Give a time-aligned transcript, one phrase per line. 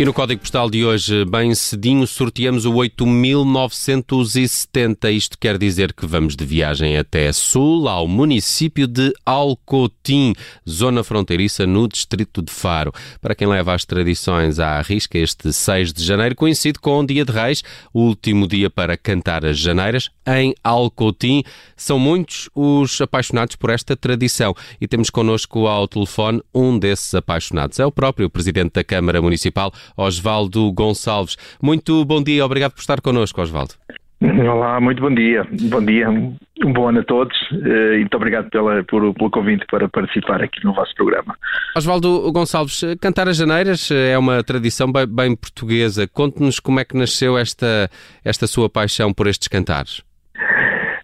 [0.00, 5.10] E no código postal de hoje, bem cedinho, sorteamos o 8970.
[5.10, 10.32] Isto quer dizer que vamos de viagem até sul, ao município de Alcotim,
[10.66, 12.94] zona fronteiriça no distrito de Faro.
[13.20, 17.22] Para quem leva as tradições à risca, este 6 de janeiro coincide com o Dia
[17.22, 21.42] de Reis, o último dia para cantar as janeiras em Alcotim.
[21.76, 27.78] São muitos os apaixonados por esta tradição e temos connosco ao telefone um desses apaixonados.
[27.78, 31.36] É o próprio Presidente da Câmara Municipal, Osvaldo Gonçalves.
[31.62, 33.74] Muito bom dia, obrigado por estar connosco, Osvaldo.
[34.22, 35.46] Olá, muito bom dia.
[35.70, 39.64] Bom dia, um bom ano a todos eh, e muito obrigado pela, por, pelo convite
[39.70, 41.34] para participar aqui no vosso programa.
[41.74, 46.06] Osvaldo Gonçalves, cantar as janeiras é uma tradição bem, bem portuguesa.
[46.06, 47.88] Conte-nos como é que nasceu esta,
[48.22, 50.02] esta sua paixão por estes cantares.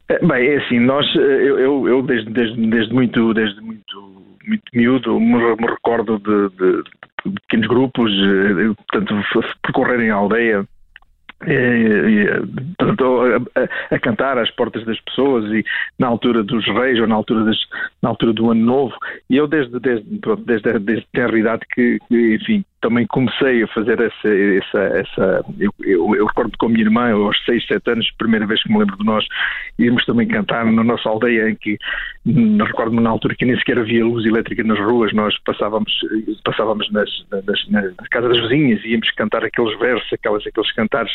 [0.09, 4.27] Eh, bem, é assim, nós, eh, eu, eu, eu desde, desde, desde, muito, desde muito,
[4.47, 6.83] muito miúdo me, me recordo de, de,
[7.33, 9.15] pequenos grupos, eh, portanto,
[9.63, 10.67] percorrerem a aldeia
[13.91, 15.65] a, a, cantar às portas das pessoas e
[15.99, 17.59] na altura dos reis ou na altura, das,
[18.03, 18.95] na altura do ano novo.
[19.29, 23.67] E eu desde, desde, pronto, desde, desde a idade que, que, enfim, também comecei a
[23.69, 24.29] fazer essa.
[24.29, 28.47] essa, essa eu, eu, eu, recordo com a minha irmã, aos 6, 7 anos, primeira
[28.47, 29.27] vez que me lembro de nós,
[29.77, 31.77] íamos também cantar na nossa aldeia, em que
[32.65, 35.93] recordo-me na altura que nem sequer havia luz elétrica nas ruas, nós passávamos,
[36.45, 41.13] passávamos nas, nas, nas, casas das vizinhas, íamos cantar aqueles versos, aquelas, aqueles cantares,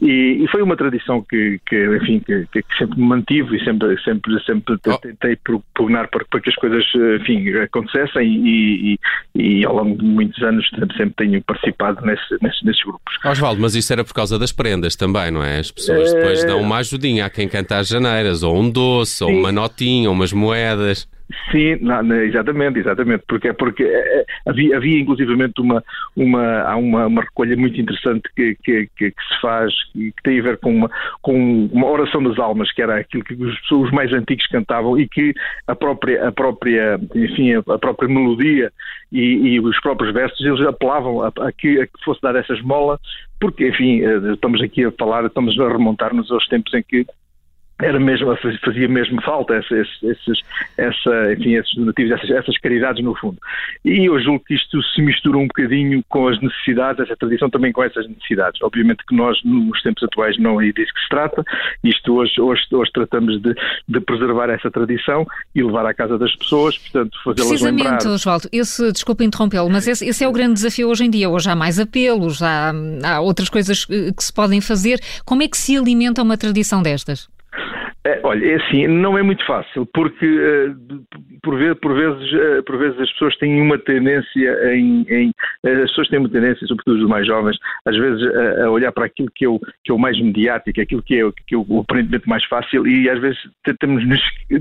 [0.00, 3.98] e, e foi uma tradição que, que enfim, que, que, sempre me mantive e sempre,
[4.02, 5.38] sempre, sempre tentei
[5.74, 6.84] pugnar para, para que as coisas,
[7.20, 8.98] enfim, acontecessem e, e,
[9.34, 13.14] e ao longo de muitos anos sempre sempre tenho participado nesse, nesse, nesses grupos.
[13.24, 15.58] Osvaldo, mas isso era por causa das prendas também, não é?
[15.58, 19.24] As pessoas depois dão uma ajudinha a quem canta as janeiras, ou um doce, Sim.
[19.24, 21.08] ou uma notinha, ou umas moedas.
[21.50, 25.82] Sim, não, exatamente, exatamente, porque, porque é, é, havia, havia inclusivamente uma,
[26.14, 30.38] uma, há uma, uma recolha muito interessante que, que, que, que se faz que tem
[30.38, 30.90] a ver com uma,
[31.22, 35.34] com uma oração das almas, que era aquilo que os, mais antigos cantavam e que
[35.66, 38.72] a própria, a própria, enfim, a própria melodia
[39.10, 42.52] e, e os próprios versos, eles apelavam a, a, que, a que fosse dar essa
[42.52, 43.00] esmola,
[43.40, 47.04] porque, enfim, eh, estamos aqui a falar, estamos a remontar-nos aos tempos em que
[47.78, 50.40] era mesmo, fazia mesmo falta esses, esses,
[50.78, 53.36] essa, enfim, esses donativos, essas, essas, caridades no fundo.
[53.84, 57.72] E eu julgo que isto se mistura um bocadinho com as necessidades, essa tradição também
[57.72, 58.62] com essas necessidades.
[58.62, 61.44] Obviamente que nós, nos tempos atuais, não é disso que se trata,
[61.84, 63.54] isto hoje, hoje, hoje tratamos de,
[63.86, 67.90] de preservar essa tradição e levar à casa das pessoas, portanto, fazê-las lembrar.
[67.90, 71.28] Precisamente, Oswaldo, esse, desculpa interrompê-lo, mas esse, esse, é o grande desafio hoje em dia.
[71.28, 72.72] Hoje há mais apelos, há,
[73.04, 74.98] há outras coisas que se podem fazer.
[75.26, 77.28] Como é que se alimenta uma tradição destas?
[78.06, 80.76] É, olha, é assim, não é muito fácil, porque uh,
[81.42, 85.04] por, vezes, por, vezes, uh, por vezes as pessoas têm uma tendência em.
[85.10, 85.28] em
[85.64, 88.22] uh, as pessoas têm uma tendência, sobretudo os mais jovens, às vezes
[88.62, 91.32] a olhar para aquilo que é, o, que é o mais mediático, aquilo que é,
[91.48, 94.04] que é o aparentemente mais fácil, e às vezes tentamos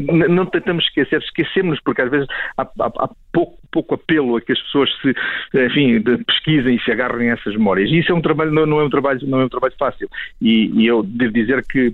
[0.09, 2.27] não tentamos esquecer, esquecemos, porque às vezes
[2.57, 5.13] há, há, há pouco, pouco apelo a que as pessoas se,
[5.53, 7.91] enfim, pesquisem e se agarrem a essas memórias.
[7.91, 10.09] E isso é um trabalho, não, não, é um trabalho, não é um trabalho fácil.
[10.41, 11.94] E, e eu devo dizer que,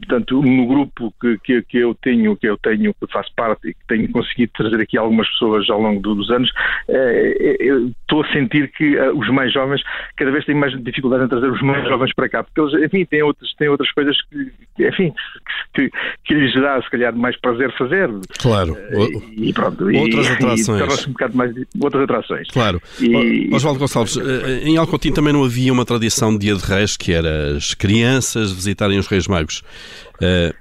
[0.00, 3.74] portanto, no grupo que, que, que, eu tenho, que eu tenho, que faço parte e
[3.74, 6.50] que tenho conseguido trazer aqui algumas pessoas ao longo dos anos,
[6.88, 7.56] eh,
[8.00, 9.82] estou a sentir que eh, os mais jovens
[10.16, 13.04] cada vez têm mais dificuldade em trazer os mais jovens para cá, porque eles, enfim,
[13.04, 15.12] têm outras, têm outras coisas que, enfim,
[15.74, 15.90] que,
[16.24, 18.10] que lhes dá, se calhar, mais prazer fazer.
[18.38, 18.76] Claro.
[19.36, 19.84] E, pronto.
[19.84, 21.04] Outras e, atrações.
[21.04, 22.48] E um bocado mais outras atrações.
[22.48, 22.80] Claro.
[23.00, 26.96] E, Oswaldo Gonçalves, eh, em Alcotim também não havia uma tradição de Dia de Reis,
[26.96, 29.62] que era as crianças visitarem os Reis Magos.
[30.20, 30.54] Uh,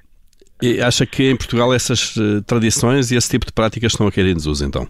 [0.85, 4.27] acha que em Portugal essas uh, tradições e esse tipo de práticas estão a cair
[4.27, 4.87] em desuso, então?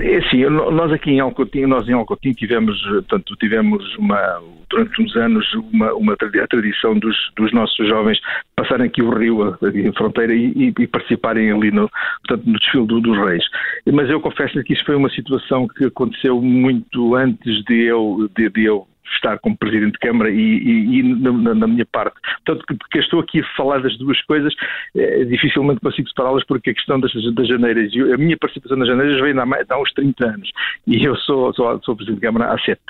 [0.00, 5.14] É assim, nós aqui em Alcotim, nós em Alcotim tivemos, portanto, tivemos uma, durante uns
[5.16, 8.18] anos uma, uma a tradição dos, dos nossos jovens
[8.56, 11.88] passarem aqui o rio, a, a fronteira, e, e, participarem ali no,
[12.26, 13.44] portanto, no desfile do, dos reis.
[13.92, 18.48] Mas eu confesso que isso foi uma situação que aconteceu muito antes de eu, de,
[18.50, 22.16] de eu estar como Presidente de Câmara e, e, e na, na, minha parte.
[22.44, 24.54] Portanto, porque estou aqui a falar das duas coisas,
[24.96, 29.20] é, dificilmente consigo separá-las porque a questão das, das janeiras, a minha participação nas janeiras
[29.20, 30.50] vem há, uns 30 anos
[30.86, 32.80] e eu sou, sou, sou Presidente de Câmara há 7.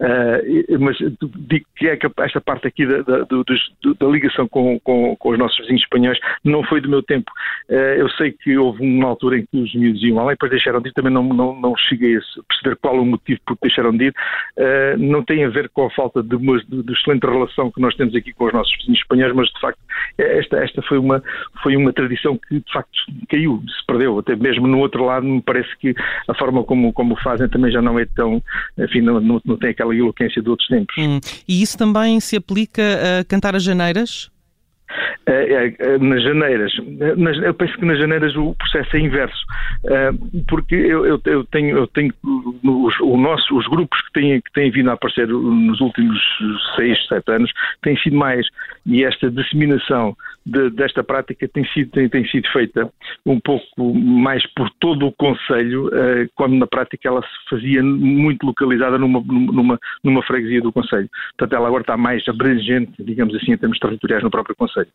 [0.00, 5.30] Uh, mas digo que é esta parte aqui da, da, da ligação com, com, com,
[5.30, 7.30] os nossos vizinhos espanhóis não foi do meu tempo.
[7.68, 10.50] Uh, eu sei que houve uma altura em que os miúdos iam lá e depois
[10.50, 13.68] deixaram de ir, também não, não, não cheguei a perceber qual o motivo por que
[13.68, 14.14] deixaram de ir.
[14.56, 17.70] Uh, não tem a ver ver com a falta de, uma, de, de excelente relação
[17.70, 19.78] que nós temos aqui com os nossos vizinhos espanhóis, mas de facto
[20.18, 21.22] esta, esta foi, uma,
[21.62, 22.90] foi uma tradição que de facto
[23.28, 25.94] caiu, se perdeu, até mesmo no outro lado me parece que
[26.28, 28.42] a forma como, como fazem também já não é tão,
[28.78, 30.94] enfim, não, não, não tem aquela eloquência de outros tempos.
[30.98, 31.20] Hum.
[31.48, 32.82] E isso também se aplica
[33.20, 34.30] a cantar as janeiras?
[35.24, 36.72] É, é, nas janeiras.
[37.44, 39.40] eu penso que nas janeiras o processo é inverso,
[40.48, 42.12] porque eu, eu, eu tenho, eu tenho
[42.64, 46.20] os, o nosso, os grupos que têm, que têm vindo a aparecer nos últimos
[46.76, 48.46] seis, sete anos têm sido mais,
[48.86, 52.90] e esta disseminação de, desta prática tem sido, tem, tem, sido feita
[53.24, 55.90] um pouco mais por todo o Conselho,
[56.34, 61.08] quando na prática ela se fazia muito localizada numa, numa, numa freguesia do Conselho.
[61.36, 64.88] Portanto, ela agora está mais abrangente, digamos assim, em termos territoriais no próprio Conselho.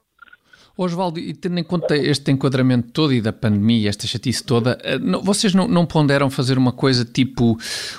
[0.77, 4.99] Osvaldo, e tendo em conta este enquadramento todo e da pandemia, esta chatice toda, eh,
[5.23, 7.57] vocês não, não ponderam fazer uma coisa tipo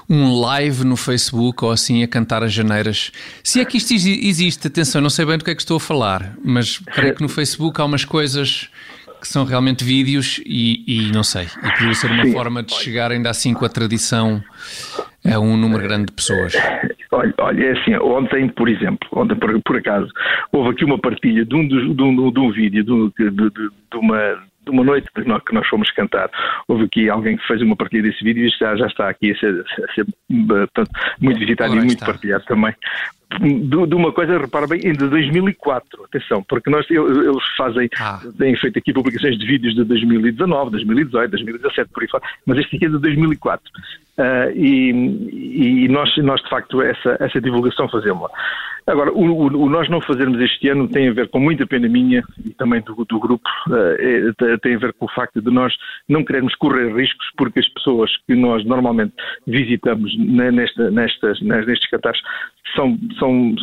[0.08, 3.10] um live no Facebook ou assim a cantar as janeiras?
[3.42, 5.80] Se é que isto existe, atenção, não sei bem do que é que estou a
[5.80, 8.69] falar, mas creio que no Facebook há umas coisas
[9.20, 12.32] que são realmente vídeos e, e não sei, e poderia ser uma Sim.
[12.32, 14.42] forma de chegar ainda assim com a tradição
[15.25, 16.55] a um número grande de pessoas.
[17.11, 20.09] Olha, olha, é assim, ontem, por exemplo, ontem por, por acaso,
[20.53, 23.97] houve aqui uma partilha de um, de, de um, de um vídeo de, de, de
[23.97, 24.38] uma
[24.69, 26.31] de uma noite que nós, fomos cantar,
[26.69, 29.38] houve aqui alguém que fez uma partilha desse vídeo e já, já está aqui a
[29.38, 30.06] ser, a ser
[30.47, 30.91] portanto,
[31.21, 32.06] muito visitado Ora, e muito está.
[32.06, 32.75] partilhado também.
[33.41, 38.21] De, de, uma coisa, repara bem, de 2004, atenção, porque nós, eles fazem, ah.
[38.38, 42.76] têm feito aqui publicações de vídeos de 2019, 2018, 2017, por aí fora, mas este
[42.76, 43.71] aqui é de 2004.
[44.19, 48.29] Uh, e, e nós, nós, de facto, essa, essa divulgação fazemos.
[48.85, 51.88] Agora, o, o, o, nós não fazermos este ano tem a ver com muita pena
[51.88, 55.50] minha e também do, do grupo, uh, é, tem a ver com o facto de
[55.50, 55.73] nós
[56.09, 59.12] não queremos correr riscos porque as pessoas que nós normalmente
[59.47, 62.21] visitamos nesta, nestas, nestes catares
[62.75, 63.55] são, são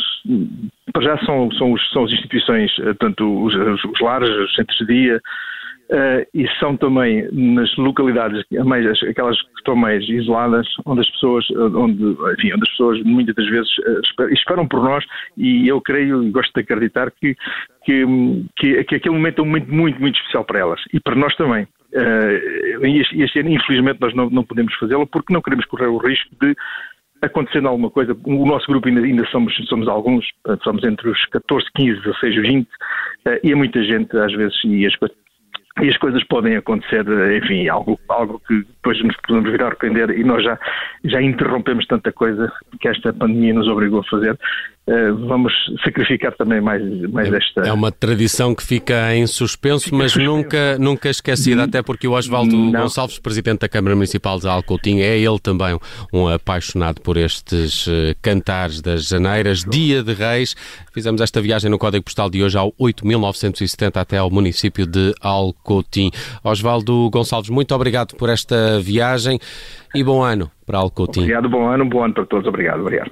[0.94, 4.78] para já são, são, os, são as instituições, eh, tanto os, os lares, os centros
[4.78, 5.22] de dia,
[5.86, 11.46] Uh, e são também nas localidades, mais, aquelas que estão mais isoladas, onde as pessoas,
[11.52, 13.70] onde, enfim, onde as pessoas muitas das vezes
[14.20, 15.06] uh, esperam por nós
[15.38, 17.36] e eu creio e gosto de acreditar que,
[17.84, 18.04] que,
[18.58, 21.36] que, que aquele momento é um momento muito, muito especial para elas e para nós
[21.36, 21.68] também.
[21.94, 25.98] Uh, este, este ano, infelizmente, nós não, não podemos fazê-lo porque não queremos correr o
[25.98, 26.56] risco de
[27.22, 30.26] acontecendo alguma coisa, o nosso grupo ainda, ainda somos, somos alguns,
[30.64, 32.68] somos entre os 14, 15, 16, 20,
[33.44, 34.96] e é muita gente às vezes, e as
[35.82, 37.06] e as coisas podem acontecer,
[37.36, 40.10] enfim, algo, algo que depois nos podemos vir a arrepender.
[40.12, 40.58] E nós já,
[41.04, 44.40] já interrompemos tanta coisa que esta pandemia nos obrigou a fazer
[45.28, 45.52] vamos
[45.84, 47.62] sacrificar também mais, mais é, esta.
[47.62, 50.32] É uma tradição que fica em suspenso, fica mas suspenso.
[50.32, 52.82] nunca, nunca esquecida, até porque o Osvaldo Não.
[52.82, 55.78] Gonçalves, presidente da Câmara Municipal de Alcoutinho, é ele também
[56.14, 59.64] um apaixonado por estes eh, cantares das janeiras.
[59.64, 60.56] Dia de Reis,
[60.94, 66.12] fizemos esta viagem no código postal de hoje ao 8.970 até ao município de Alcoutim.
[66.44, 69.40] Osvaldo Gonçalves, muito obrigado por esta viagem
[69.96, 71.22] e bom ano para Alcoutim.
[71.22, 72.48] Obrigado, bom ano, bom ano para todos.
[72.48, 73.12] Obrigado, obrigado.